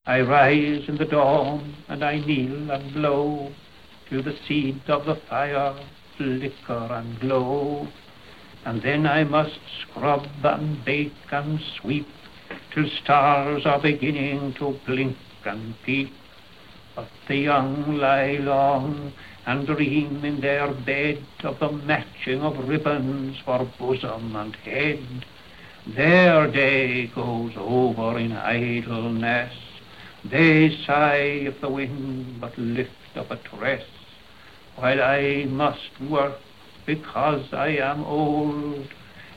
I 0.05 0.22
rise 0.22 0.86
in 0.88 0.98
the 0.98 1.05
dawn 1.05 1.75
and 1.88 2.03
I 2.03 2.20
kneel 2.20 2.72
and 2.72 2.94
blow 2.95 3.52
till 4.09 4.23
the 4.23 4.36
seed 4.48 4.81
of 4.88 5.05
the 5.05 5.17
fire 5.30 5.75
flicker 6.17 6.88
and 6.91 7.20
glow. 7.20 7.88
And 8.66 8.81
then 8.81 9.08
I 9.08 9.23
must 9.23 9.59
scrub 9.81 10.27
and 10.44 10.84
bake 10.84 11.13
and 11.31 11.59
sweep 11.80 12.08
till 12.73 12.90
stars 13.04 13.66
are 13.66 13.80
beginning 13.80 14.53
to 14.59 14.80
blink 14.86 15.17
and 15.45 15.75
peep. 15.83 16.11
But 16.95 17.09
the 17.28 17.38
young 17.38 17.98
lie 17.98 18.38
long 18.38 19.14
and 19.45 19.66
dream 19.66 20.23
in 20.25 20.42
their 20.42 20.72
bed 20.73 21.23
of 21.44 21.59
the 21.59 21.72
matching 21.72 22.42
of 22.42 22.67
ribbons 22.67 23.38
for 23.45 23.66
bosom 23.80 24.36
and 24.36 24.56
head. 24.58 25.26
Their 25.88 26.52
day 26.52 27.08
goes 27.08 27.53
over 27.58 28.20
in 28.20 28.33
idleness. 28.33 29.53
They 30.26 30.76
sigh 30.86 31.48
if 31.48 31.61
the 31.61 31.70
wind 31.70 32.42
but 32.42 32.58
lift 32.58 32.92
up 33.16 33.31
a 33.31 33.38
tress, 33.38 33.86
while 34.76 35.02
I 35.02 35.45
must 35.45 36.02
work 36.09 36.38
because 36.85 37.53
I 37.53 37.69
am 37.77 38.03
old, 38.03 38.88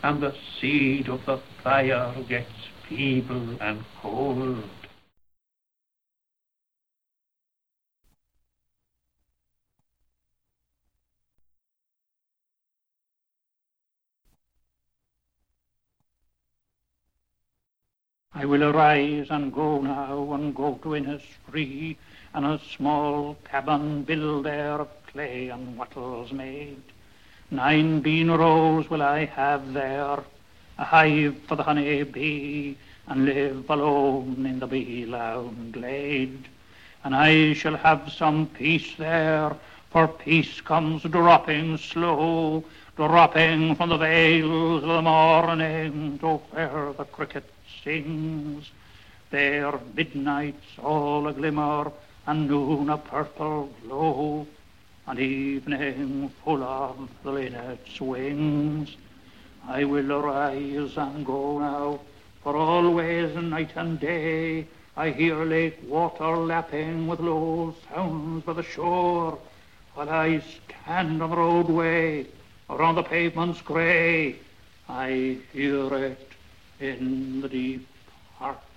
and 0.03 0.23
the 0.23 0.35
seed 0.61 1.09
of 1.09 1.25
the 1.27 1.39
fire 1.63 2.15
gets 2.29 2.51
feeble 2.89 3.57
and 3.61 3.85
cold. 4.01 4.65
I 18.35 18.47
will 18.47 18.65
arise 18.65 19.27
and 19.31 19.53
go 19.53 19.81
now 19.83 20.33
and 20.33 20.55
go 20.55 20.79
to 20.83 20.95
Innisfree, 20.95 21.97
and 22.35 22.47
a 22.47 22.61
small 22.77 23.37
cabin 23.45 24.05
build 24.05 24.47
there 24.47 24.81
of 24.81 24.89
clay 25.07 25.49
and 25.51 25.77
wattles 25.77 26.33
made. 26.33 26.83
Nine 27.53 28.01
bean 28.01 28.31
rows 28.31 28.89
will 28.89 29.03
I 29.03 29.27
have 29.27 29.75
there, 29.75 30.25
a 30.79 30.85
hive 30.85 31.37
for 31.47 31.55
the 31.55 31.63
honey 31.63 32.03
bee, 32.03 32.79
and 33.07 33.27
live 33.27 33.69
alone 33.69 34.47
in 34.47 34.59
the 34.59 34.67
bee 34.67 35.05
lown 35.05 35.71
glade. 35.71 36.49
And 37.05 37.15
I 37.15 37.53
shall 37.53 37.77
have 37.77 38.11
some 38.11 38.47
peace 38.47 38.95
there, 38.97 39.55
for 39.91 40.09
peace 40.09 40.63
comes 40.63 41.03
dropping 41.03 41.77
slow, 41.77 42.65
dropping 42.97 43.75
from 43.75 43.91
the 43.91 43.99
veils 43.99 44.83
of 44.83 44.89
the 44.89 45.03
morning 45.03 46.19
to 46.21 46.37
where 46.53 46.95
the 46.95 47.05
cricket 47.05 47.45
sings. 47.85 48.71
There 49.29 49.79
midnight's 49.95 50.79
all 50.83 51.29
a 51.29 51.35
glimmer, 51.35 51.93
and 52.27 52.49
noon 52.49 52.89
a 52.89 52.97
purple 52.97 53.71
glow, 53.83 54.47
and 55.07 55.19
evening 55.19 56.31
full 56.45 56.63
of 56.63 57.09
the 57.23 57.31
linnet's 57.31 58.01
wings. 58.01 58.97
I 59.67 59.85
will 59.85 60.13
arise 60.13 60.97
and 60.97 61.25
go 61.25 61.59
now, 61.59 62.01
for 62.43 62.57
always 62.57 63.35
night 63.37 63.73
and 63.77 63.99
day 63.99 64.67
I 64.97 65.11
hear 65.11 65.45
lake 65.45 65.79
water 65.89 66.37
lapping 66.37 67.07
with 67.07 67.21
low 67.21 67.75
sounds 67.89 68.45
by 68.45 68.53
the 68.53 68.63
shore, 68.63 69.39
while 69.95 70.11
I 70.11 70.41
stand 70.41 71.23
on 71.23 71.31
the 71.31 71.37
roadway 71.37 72.27
or 72.69 72.83
on 72.83 72.95
the 72.95 73.03
pavements 73.03 73.63
grey. 73.63 74.37
I 74.89 75.39
hear 75.53 75.95
it 75.95 76.29
in 76.81 77.41
the 77.41 77.49
deep 77.49 77.87
heart's 78.39 78.61
core. 78.61 78.72